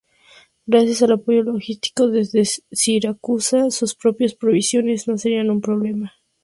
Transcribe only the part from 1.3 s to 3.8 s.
logístico desde Siracusa,